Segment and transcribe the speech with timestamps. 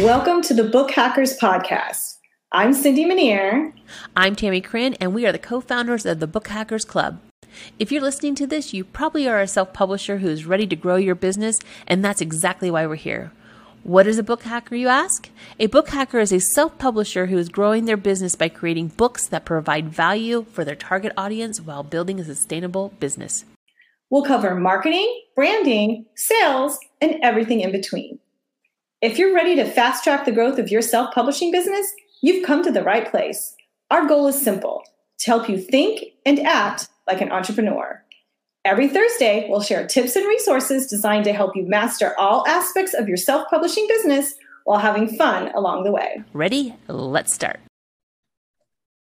[0.00, 2.18] Welcome to the Book Hackers Podcast.
[2.52, 3.72] I'm Cindy Minear.
[4.14, 7.18] I'm Tammie Chrin, and we are the co founders of the Book Hackers Club.
[7.78, 10.96] If you're listening to this, you probably are a self publisher who's ready to grow
[10.96, 13.32] your business, and that's exactly why we're here.
[13.84, 15.30] What is a book hacker, you ask?
[15.58, 19.26] A book hacker is a self publisher who is growing their business by creating books
[19.28, 23.46] that provide value for their target audience while building a sustainable business.
[24.10, 28.18] We'll cover marketing, branding, sales, and everything in between.
[29.02, 31.92] If you're ready to fast track the growth of your self publishing business,
[32.22, 33.54] you've come to the right place.
[33.90, 34.84] Our goal is simple
[35.18, 38.02] to help you think and act like an entrepreneur.
[38.64, 43.06] Every Thursday, we'll share tips and resources designed to help you master all aspects of
[43.06, 46.22] your self publishing business while having fun along the way.
[46.32, 46.74] Ready?
[46.88, 47.60] Let's start.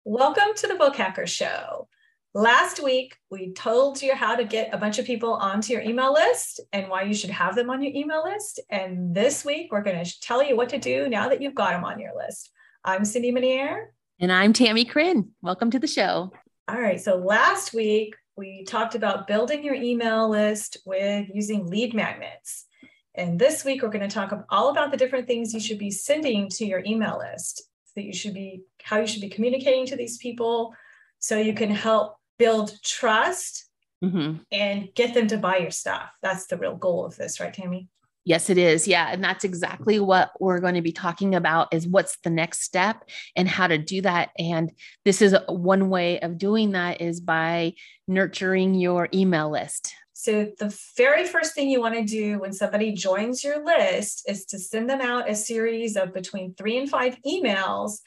[0.05, 1.87] Welcome to the Book Hacker Show.
[2.35, 6.11] Last week, we told you how to get a bunch of people onto your email
[6.11, 8.59] list and why you should have them on your email list.
[8.71, 11.73] And this week, we're going to tell you what to do now that you've got
[11.73, 12.49] them on your list.
[12.83, 13.93] I'm Cindy Minear.
[14.19, 15.29] And I'm Tammie Chrin.
[15.43, 16.33] Welcome to the show.
[16.67, 16.99] All right.
[16.99, 22.65] So last week, we talked about building your email list with using lead magnets.
[23.13, 25.91] And this week, we're going to talk all about the different things you should be
[25.91, 27.61] sending to your email list.
[27.95, 30.73] That you should be, how you should be communicating to these people
[31.19, 33.69] so you can help build trust
[34.03, 34.35] mm-hmm.
[34.51, 36.09] and get them to buy your stuff.
[36.21, 37.87] That's the real goal of this, right, Tammie?
[38.25, 38.85] Yes, it is.
[38.85, 39.07] Yeah.
[39.09, 43.07] And that's exactly what we're going to be talking about is what's the next step
[43.37, 44.31] and how to do that.
[44.37, 44.73] And
[45.05, 47.75] this is one way of doing that is by
[48.09, 49.93] nurturing your email list.
[50.11, 54.43] So the very first thing you want to do when somebody joins your list is
[54.47, 57.99] to send them out a series of between three and five emails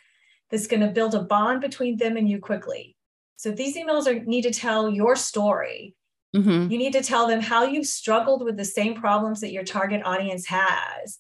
[0.50, 2.96] that's going to build a bond between them and you quickly.
[3.36, 5.94] So these emails are need to tell your story.
[6.34, 6.70] Mm-hmm.
[6.70, 10.02] You need to tell them how you've struggled with the same problems that your target
[10.04, 11.18] audience has,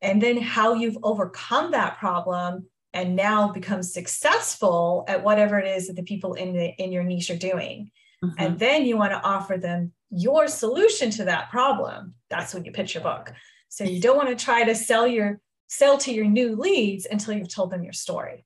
[0.00, 5.88] and then how you've overcome that problem and now become successful at whatever it is
[5.88, 7.90] that the people in the in your niche are doing.
[8.24, 8.34] Mm-hmm.
[8.38, 12.14] And then you want to offer them your solution to that problem.
[12.30, 13.32] That's when you pitch your book.
[13.68, 17.34] So you don't want to try to sell your sell to your new leads until
[17.34, 18.44] you've told them your story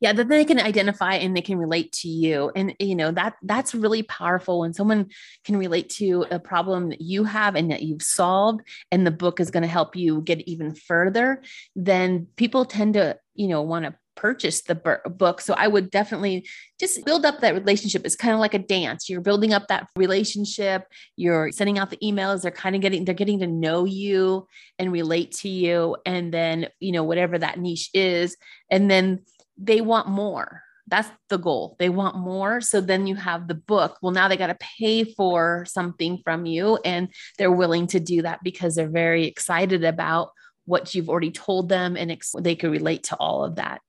[0.00, 3.34] yeah that they can identify and they can relate to you and you know that
[3.42, 5.08] that's really powerful when someone
[5.44, 9.40] can relate to a problem that you have and that you've solved and the book
[9.40, 11.42] is going to help you get even further
[11.74, 14.74] then people tend to you know want to purchase the
[15.16, 15.40] book.
[15.40, 16.46] So I would definitely
[16.78, 18.02] just build up that relationship.
[18.04, 19.08] It's kind of like a dance.
[19.08, 20.86] You're building up that relationship.
[21.16, 22.42] You're sending out the emails.
[22.42, 24.46] They're kind of getting, they're getting to know you
[24.78, 25.96] and relate to you.
[26.04, 28.36] And then, you know, whatever that niche is.
[28.70, 29.20] And then
[29.60, 30.62] they want more.
[30.86, 31.76] That's the goal.
[31.78, 32.60] They want more.
[32.60, 33.98] So then you have the book.
[34.02, 38.22] Well, now they got to pay for something from you, and they're willing to do
[38.22, 40.30] that because they're very excited about
[40.64, 43.80] what you've already told them and ex- they can relate to all of that.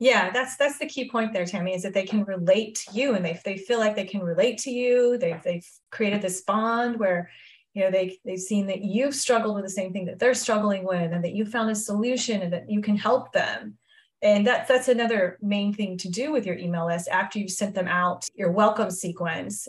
[0.00, 3.14] Yeah, that's that's the key point there, Tammie, is that they can relate to you
[3.14, 5.18] and they, they feel like they can relate to you.
[5.18, 7.30] They've they've created this bond where
[7.74, 10.84] you know they they've seen that you've struggled with the same thing that they're struggling
[10.84, 13.78] with and that you found a solution and that you can help them
[14.24, 17.74] and that, that's another main thing to do with your email list after you've sent
[17.74, 18.26] them out.
[18.34, 19.68] Your welcome sequence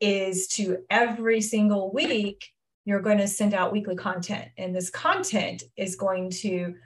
[0.00, 2.52] is to every single week,
[2.84, 4.48] you're going to send out weekly content.
[4.58, 6.76] And this content is going to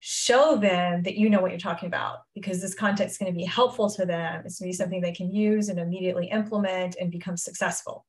[0.00, 3.36] show them that you know what you're talking about because this content is going to
[3.36, 4.42] be helpful to them.
[4.44, 8.04] It's going to be something they can use and immediately implement and become successful.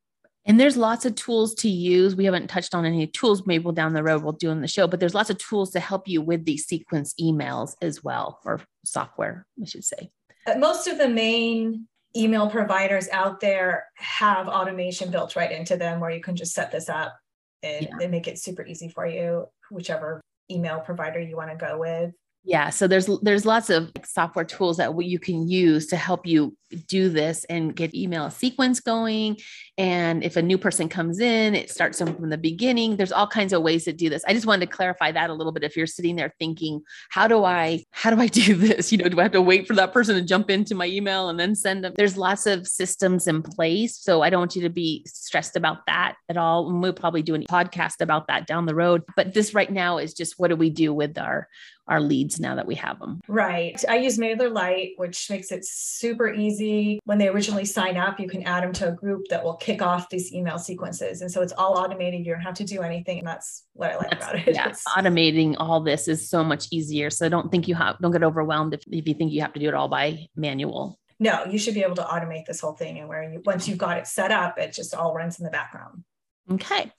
[0.47, 2.15] And there's lots of tools to use.
[2.15, 4.67] We haven't touched on any tools, maybe we'll down the road we'll do in the
[4.67, 8.39] show, but there's lots of tools to help you with these sequence emails as well,
[8.45, 10.09] or software, I should say.
[10.47, 15.99] Uh, most of the main email providers out there have automation built right into them
[15.99, 17.17] where you can just set this up
[17.61, 17.97] and, yeah.
[18.01, 22.13] and make it super easy for you, whichever email provider you want to go with.
[22.47, 26.55] Yeah, so there's there's lots of software tools that you can use to help you
[26.87, 29.37] do this and get email sequence going.
[29.77, 32.95] And if a new person comes in, it starts them from the beginning.
[32.95, 34.23] There's all kinds of ways to do this.
[34.25, 35.63] I just wanted to clarify that a little bit.
[35.63, 38.91] If you're sitting there thinking, how do I, how do I do this?
[38.97, 41.27] You know, do I have to wait for that person to jump into my email
[41.27, 41.93] and then send them?
[41.97, 43.97] There's lots of systems in place.
[43.97, 46.69] So I don't want you to be stressed about that at all.
[46.69, 49.03] And we'll probably do a podcast about that down the road.
[49.17, 51.49] But this right now is just what do we do with our
[51.87, 53.21] our leads now that we have them.
[53.27, 53.83] Right.
[53.87, 56.99] I use MailerLite, which makes it super easy.
[57.05, 59.81] When they originally sign up, you can add them to a group that will kick
[59.81, 61.21] off these email sequences.
[61.21, 62.25] And so it's all automated.
[62.25, 63.19] You don't have to do anything.
[63.19, 64.55] And that's what I like that's, about it.
[64.55, 67.09] Yeah, automating all this is so much easier.
[67.09, 69.59] So don't think you have, don't get overwhelmed if, if you think you have to
[69.59, 70.99] do it all by manual.
[71.19, 72.99] No, you should be able to automate this whole thing.
[72.99, 75.51] And where you, once you've got it set up, it just all runs in the
[75.51, 76.03] background.
[76.51, 76.91] Okay.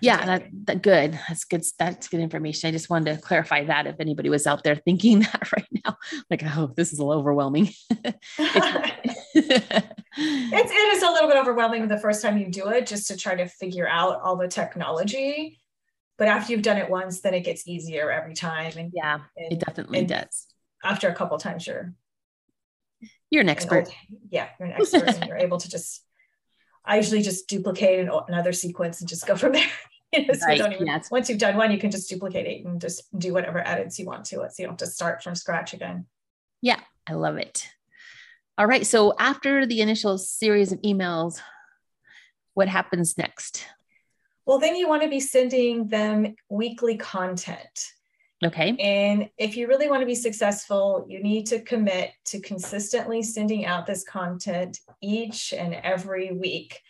[0.00, 1.18] Yeah that, that good.
[1.28, 2.68] That's good that's good information.
[2.68, 5.96] I just wanted to clarify that if anybody was out there thinking that right now
[6.30, 7.70] like oh this is a little overwhelming.
[10.20, 13.16] It's, it is a little bit overwhelming the first time you do it just to
[13.16, 15.60] try to figure out all the technology
[16.16, 19.52] but after you've done it once then it gets easier every time and yeah and,
[19.52, 20.46] it definitely does.
[20.82, 21.94] after a couple times you're
[23.30, 23.86] you're an expert.
[23.86, 23.94] old,
[24.30, 26.02] yeah you're an expert and you're able to just
[26.88, 29.66] i usually just duplicate an, another sequence and just go from there
[30.12, 30.72] you know, so right.
[30.72, 31.10] even, yes.
[31.10, 34.06] once you've done one you can just duplicate it and just do whatever edits you
[34.06, 36.06] want to it so you don't have to start from scratch again
[36.62, 37.68] yeah i love it
[38.58, 38.84] all right.
[38.84, 41.40] So after the initial series of emails,
[42.54, 43.64] what happens next?
[44.46, 47.92] Well, then you want to be sending them weekly content.
[48.44, 48.76] Okay.
[48.78, 53.64] And if you really want to be successful, you need to commit to consistently sending
[53.64, 56.80] out this content each and every week.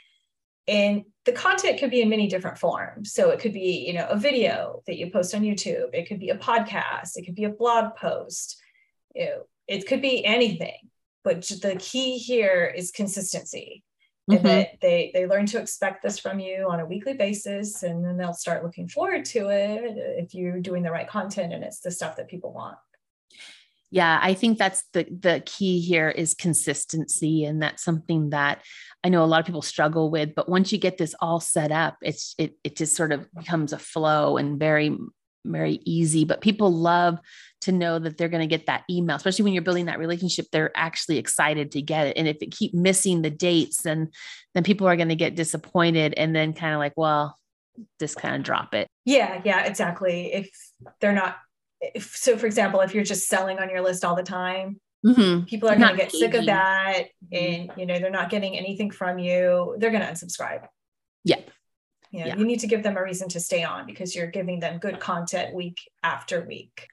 [0.67, 3.15] And the content could be in many different forms.
[3.15, 5.95] So it could be, you know, a video that you post on YouTube.
[5.95, 7.17] It could be a podcast.
[7.17, 8.61] It could be a blog post.
[9.15, 10.89] You know, it could be anything
[11.29, 13.85] but the key here is consistency
[14.29, 14.47] and mm-hmm.
[14.47, 18.17] that they they learn to expect this from you on a weekly basis and then
[18.17, 21.91] they'll start looking forward to it if you're doing the right content and it's the
[21.91, 22.77] stuff that people want
[23.91, 28.63] yeah i think that's the the key here is consistency and that's something that
[29.03, 31.73] i know a lot of people struggle with but once you get this all set
[31.73, 34.97] up it's it, it just sort of becomes a flow and very
[35.45, 37.19] very easy, but people love
[37.63, 40.47] to know that they're going to get that email, especially when you're building that relationship.
[40.53, 42.17] They're actually excited to get it.
[42.17, 44.11] And if it keep missing the dates, then
[44.55, 47.37] then people are going to get disappointed and then kind of like, well,
[47.99, 48.89] just kind of drop it.
[49.05, 50.33] Yeah, yeah, exactly.
[50.33, 50.51] If
[51.01, 51.37] they're not
[51.81, 55.45] if so for example, if you're just selling on your list all the time, mm-hmm.
[55.45, 58.91] people are going to get sick of that and you know, they're not getting anything
[58.91, 60.67] from you, they're going to unsubscribe.
[61.25, 61.51] Yep
[62.11, 62.37] you know, yeah.
[62.37, 64.99] you need to give them a reason to stay on because you're giving them good
[65.01, 66.89] content week after week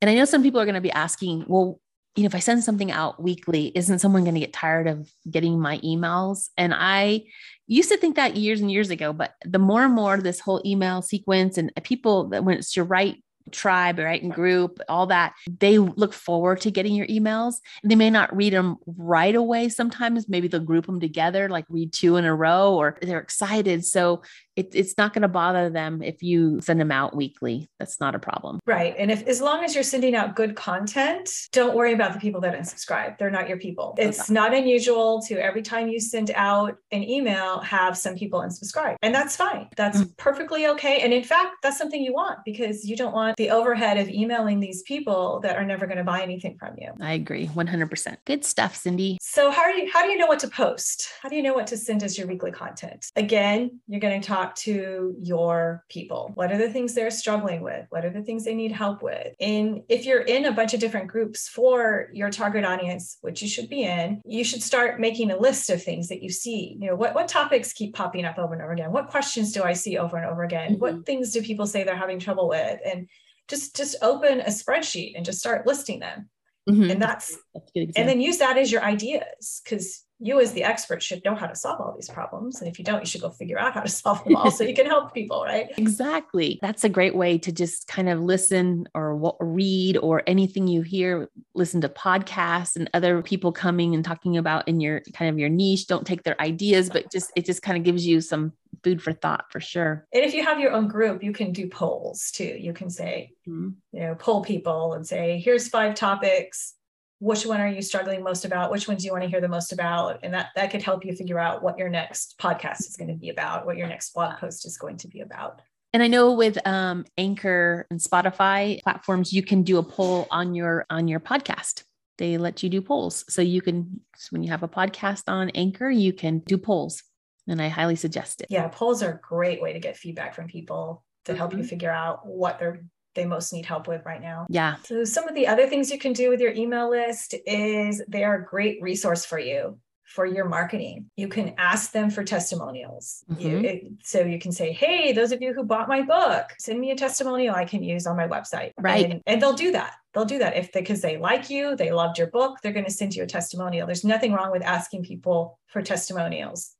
[0.00, 1.80] and i know some people are going to be asking well
[2.16, 5.10] you know if i send something out weekly isn't someone going to get tired of
[5.30, 7.22] getting my emails and i
[7.66, 10.62] used to think that years and years ago but the more and more this whole
[10.64, 14.22] email sequence and people that when it's your right tribe, right?
[14.22, 17.56] And group, all that, they look forward to getting your emails.
[17.82, 19.68] And they may not read them right away.
[19.68, 23.84] Sometimes maybe they'll group them together, like read two in a row, or they're excited.
[23.84, 24.22] So
[24.58, 27.70] it, it's not going to bother them if you send them out weekly.
[27.78, 28.58] That's not a problem.
[28.66, 28.92] Right.
[28.98, 32.40] And if as long as you're sending out good content, don't worry about the people
[32.40, 33.18] that unsubscribe.
[33.18, 33.94] They're not your people.
[33.98, 34.32] It's okay.
[34.32, 38.96] not unusual to every time you send out an email, have some people unsubscribe.
[39.00, 39.68] And that's fine.
[39.76, 40.10] That's mm-hmm.
[40.16, 41.02] perfectly okay.
[41.02, 44.60] And in fact, that's something you want because you don't want the overhead of emailing
[44.60, 46.90] these people that are never going to buy anything from you.
[47.00, 48.16] I agree 100%.
[48.26, 49.16] Good stuff, Cindy.
[49.22, 51.08] So how do you how do you know what to post?
[51.22, 53.06] How do you know what to send as your weekly content?
[53.16, 56.32] Again, you're going to talk to your people.
[56.34, 57.86] What are the things they're struggling with?
[57.90, 59.34] What are the things they need help with?
[59.40, 63.48] And if you're in a bunch of different groups for your target audience, which you
[63.48, 66.76] should be in, you should start making a list of things that you see.
[66.80, 68.90] You know, what, what topics keep popping up over and over again?
[68.90, 70.72] What questions do I see over and over again?
[70.72, 70.80] Mm-hmm.
[70.80, 72.80] What things do people say they're having trouble with?
[72.84, 73.08] And
[73.48, 76.28] just just open a spreadsheet and just start listing them.
[76.68, 76.90] Mm-hmm.
[76.90, 81.02] and that's, that's and then use that as your ideas because you as the expert
[81.02, 82.60] should know how to solve all these problems.
[82.60, 84.64] And if you don't you should go figure out how to solve them all so
[84.64, 85.70] you can help people right?
[85.78, 86.58] Exactly.
[86.60, 91.30] That's a great way to just kind of listen or read or anything you hear
[91.54, 95.48] listen to podcasts and other people coming and talking about in your kind of your
[95.48, 95.86] niche.
[95.86, 98.52] Don't take their ideas but just it just kind of gives you some
[98.82, 100.06] food for thought for sure.
[100.12, 102.56] And if you have your own group, you can do polls too.
[102.58, 103.70] You can say, mm-hmm.
[103.92, 106.74] you know, poll people and say, here's five topics.
[107.20, 108.70] Which one are you struggling most about?
[108.70, 110.20] Which ones do you want to hear the most about?
[110.22, 113.16] And that that could help you figure out what your next podcast is going to
[113.16, 115.60] be about, what your next blog post is going to be about.
[115.92, 120.54] And I know with um, Anchor and Spotify platforms, you can do a poll on
[120.54, 121.82] your on your podcast.
[122.18, 125.90] They let you do polls, so you can when you have a podcast on Anchor,
[125.90, 127.02] you can do polls
[127.48, 128.48] and I highly suggest it.
[128.50, 131.60] Yeah, polls are a great way to get feedback from people to help mm-hmm.
[131.60, 132.82] you figure out what they're
[133.14, 134.46] they most need help with right now.
[134.48, 134.76] Yeah.
[134.84, 138.22] So some of the other things you can do with your email list is they
[138.22, 141.10] are a great resource for you for your marketing.
[141.16, 143.24] You can ask them for testimonials.
[143.30, 143.42] Mm-hmm.
[143.42, 146.80] You, it, so you can say, hey, those of you who bought my book, send
[146.80, 148.72] me a testimonial I can use on my website.
[148.78, 149.10] Right.
[149.10, 149.94] And, and they'll do that.
[150.14, 152.86] They'll do that if because they, they like you, they loved your book, they're going
[152.86, 153.86] to send you a testimonial.
[153.86, 156.74] There's nothing wrong with asking people for testimonials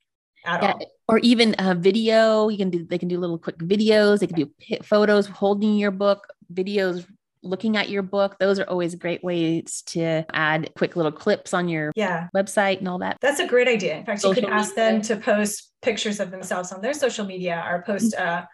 [0.48, 0.80] at yeah, all.
[1.08, 2.48] Or even a video.
[2.48, 4.20] You can do, they can do little quick videos.
[4.20, 4.50] They can do
[4.82, 7.06] photos holding your book, videos
[7.44, 11.68] looking at your book those are always great ways to add quick little clips on
[11.68, 12.26] your yeah.
[12.34, 14.92] website and all that that's a great idea in fact social you could ask media.
[14.92, 18.44] them to post pictures of themselves on their social media or post mm-hmm.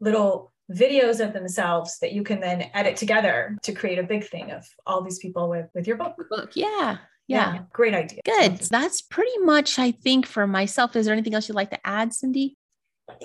[0.00, 4.50] little videos of themselves that you can then edit together to create a big thing
[4.50, 6.16] of all these people with with your book.
[6.30, 6.98] Book, yeah.
[7.32, 7.54] Yeah.
[7.54, 7.62] yeah.
[7.72, 8.20] Great idea.
[8.24, 8.58] Good.
[8.58, 10.96] That's pretty much, I think, for myself.
[10.96, 12.56] Is there anything else you'd like to add, Cindy?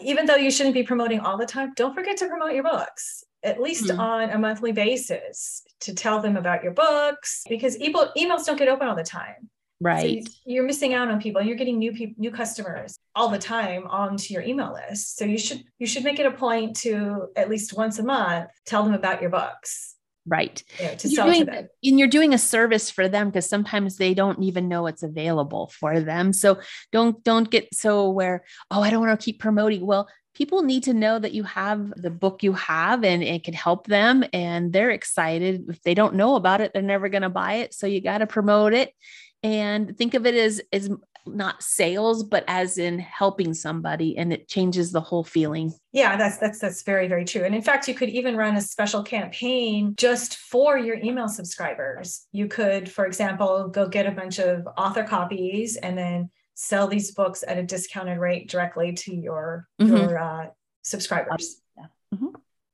[0.03, 3.23] Even though you shouldn't be promoting all the time, don't forget to promote your books
[3.43, 3.99] at least mm-hmm.
[3.99, 8.67] on a monthly basis to tell them about your books because email, emails don't get
[8.67, 9.49] open all the time.
[9.79, 10.25] Right.
[10.25, 11.41] So you're missing out on people.
[11.41, 15.17] You're getting new people, new customers all the time onto your email list.
[15.17, 18.49] So you should you should make it a point to at least once a month
[18.65, 19.95] tell them about your books.
[20.27, 20.61] Right.
[20.81, 21.69] Know, to you're sell doing, to them.
[21.83, 25.71] And you're doing a service for them because sometimes they don't even know it's available
[25.79, 26.33] for them.
[26.33, 26.59] So
[26.91, 29.85] don't don't get so where, oh, I don't want to keep promoting.
[29.85, 33.55] Well, people need to know that you have the book you have and it can
[33.55, 35.65] help them and they're excited.
[35.69, 37.73] If they don't know about it, they're never going to buy it.
[37.73, 38.93] So you got to promote it
[39.41, 40.89] and think of it as as
[41.27, 46.37] not sales but as in helping somebody and it changes the whole feeling yeah that's
[46.37, 49.93] that's that's very very true and in fact you could even run a special campaign
[49.97, 55.03] just for your email subscribers you could for example go get a bunch of author
[55.03, 59.95] copies and then sell these books at a discounted rate directly to your mm-hmm.
[59.95, 60.47] your uh,
[60.81, 61.61] subscribers.
[61.77, 61.85] Yeah.
[62.13, 62.27] Mm-hmm.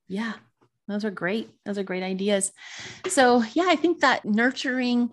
[0.08, 0.34] yeah,
[0.88, 1.50] those are great.
[1.66, 2.52] Those are great ideas.
[3.08, 5.12] So yeah, I think that nurturing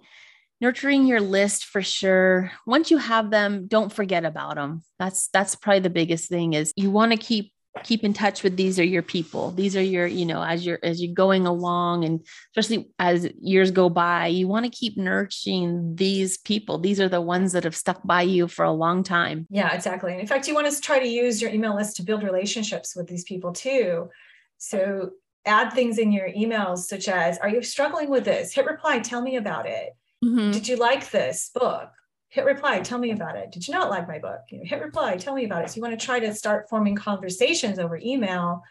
[0.60, 2.52] nurturing your list for sure.
[2.66, 6.72] Once you have them don't forget about them that's that's probably the biggest thing is
[6.76, 7.52] you want to keep
[7.84, 9.52] keep in touch with these are your people.
[9.52, 13.70] These are your you know as you're as you're going along and especially as years
[13.70, 16.78] go by you want to keep nurturing these people.
[16.78, 19.46] These are the ones that have stuck by you for a long time.
[19.50, 20.12] Yeah exactly.
[20.12, 22.94] And in fact you want to try to use your email list to build relationships
[22.94, 24.10] with these people too.
[24.58, 25.10] So
[25.46, 28.52] add things in your emails such as are you struggling with this?
[28.52, 30.50] Hit reply tell me about it mm-hmm.
[30.50, 31.90] did you like this book
[32.30, 33.50] hit reply, tell me about it.
[33.50, 34.42] Did you not like my book?
[34.50, 35.70] You know, hit reply, tell me about it.
[35.70, 38.62] So you want to try to start forming conversations over email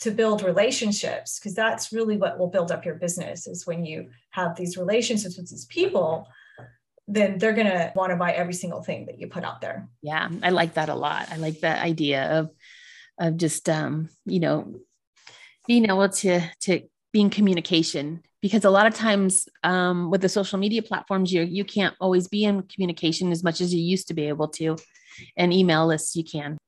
[0.00, 4.10] to build relationships because that's really what will build up your business is when you
[4.30, 6.26] have these relationships with these people
[7.06, 9.88] then they're going to want to buy every single thing that you put out there
[10.02, 12.50] yeah i like that a lot i like that idea of
[13.18, 14.74] of just um you know
[15.68, 16.82] being able to to
[17.12, 21.40] be in communication because a lot of times um, with the social media platforms you
[21.40, 24.76] you can't always be in communication as much as you used to be able to
[25.34, 26.58] and email lists you can.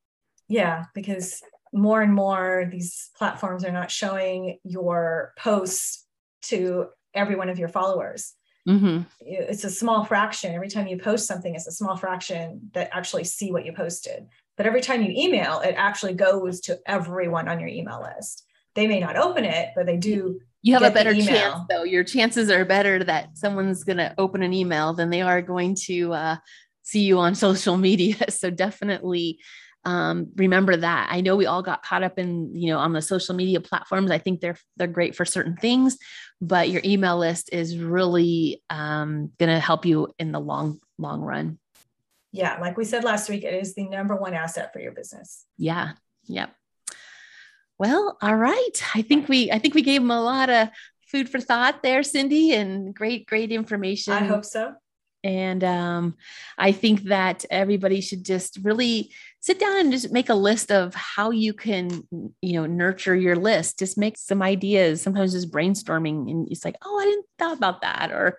[0.49, 1.43] Yeah because
[1.75, 6.07] more and more these platforms are not showing your posts
[6.45, 8.33] to every one of your followers.
[8.67, 9.03] Mm-hmm.
[9.21, 10.55] it's a small fraction.
[10.55, 14.27] Every time you post something it's a small fraction that actually see what you posted.
[14.57, 18.47] But every time you email it actually goes to everyone on your email list.
[18.75, 21.85] They may not open it but they do you have a better chance though.
[21.85, 25.77] Your chances are better that someone's going to open an email than they are going
[25.87, 26.37] to uh,
[26.83, 28.17] see you on social media.
[28.31, 29.39] So definitely
[29.85, 31.09] um, remember that.
[31.11, 34.11] I know we all got caught up in you know on the social media platforms.
[34.11, 35.97] I think they're they're great for certain things
[36.41, 41.21] but your email list is really um, going to help you in the long long
[41.21, 41.59] run.
[42.33, 45.45] Yeah like we said last week it is the number one asset for your business.
[45.57, 45.93] Yeah
[46.25, 46.55] yep
[47.79, 48.83] well, all right.
[48.95, 50.69] I think we I think we gave them a lot of
[51.07, 54.13] food for thought there, Cindy, and great, great information.
[54.13, 54.75] I hope so.
[55.25, 56.15] And um,
[56.57, 60.95] I think that everybody should just really sit down and just make a list of
[60.95, 62.07] how you can,
[62.41, 63.79] you know, nurture your list.
[63.79, 65.03] Just make some ideas.
[65.03, 68.39] Sometimes just brainstorming, and it's like, oh, I didn't thought about that, or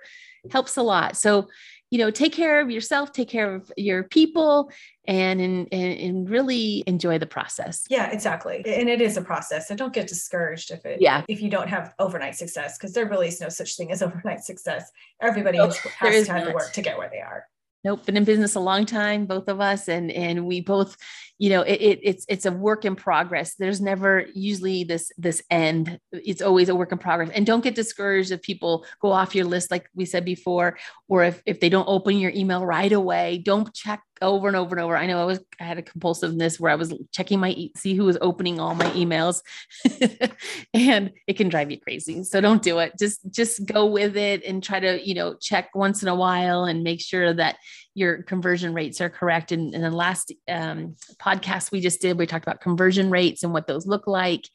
[0.51, 1.17] helps a lot.
[1.17, 1.49] So
[1.89, 4.69] you know, take care of yourself, take care of your people,
[5.07, 7.85] and, and, and really enjoy the process.
[7.89, 8.61] Yeah, exactly.
[8.65, 9.67] And it is a process.
[9.67, 11.23] So don't get discouraged if it yeah.
[11.29, 14.43] if you don't have overnight success, because there really is no such thing as overnight
[14.43, 14.91] success.
[15.21, 17.45] Everybody has, has to have the work to get where they are
[17.83, 20.97] nope been in business a long time both of us and and we both
[21.37, 25.41] you know it, it, it's it's a work in progress there's never usually this this
[25.49, 29.35] end it's always a work in progress and don't get discouraged if people go off
[29.35, 30.77] your list like we said before
[31.07, 34.75] or if if they don't open your email right away don't check over and over
[34.75, 34.97] and over.
[34.97, 38.05] I know I was I had a compulsiveness where I was checking my see who
[38.05, 39.41] was opening all my emails
[40.73, 42.23] and it can drive you crazy.
[42.23, 42.93] So don't do it.
[42.99, 46.65] Just just go with it and try to, you know, check once in a while
[46.65, 47.57] and make sure that
[47.97, 49.51] your conversion rates are correct.
[49.51, 53.51] And in the last um, podcast we just did, we talked about conversion rates and
[53.53, 54.47] what those look like.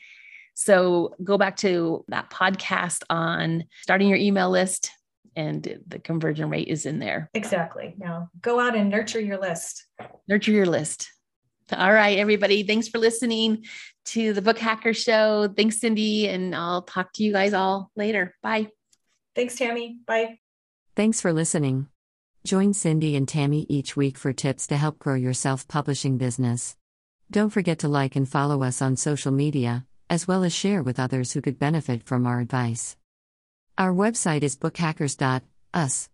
[0.54, 4.92] So go back to that podcast on starting your email list
[5.34, 7.30] and the conversion rate is in there.
[7.34, 7.94] Exactly.
[7.98, 9.86] Now go out and nurture your list.
[10.28, 11.10] Nurture your list.
[11.72, 12.62] All right, everybody.
[12.62, 13.64] Thanks for listening
[14.06, 15.52] to the Book Hacker Show.
[15.56, 16.28] Thanks, Cindy.
[16.28, 18.36] And I'll talk to you guys all later.
[18.40, 18.68] Bye.
[19.34, 19.98] Thanks, Tammie.
[20.06, 20.38] Bye.
[20.94, 21.88] Thanks for listening.
[22.44, 26.76] Join Cindy and Tammie each week for tips to help grow your self publishing business.
[27.30, 31.00] Don't forget to like and follow us on social media as well as share with
[31.00, 32.98] others who could benefit from our advice.
[33.78, 36.10] Our website is bookhackers.us.